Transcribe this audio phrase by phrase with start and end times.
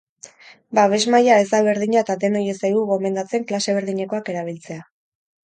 [0.77, 4.83] Babes maila ez da berdina eta denoi ez zaigu gomendatzen klase berdinekoak erabiltzea.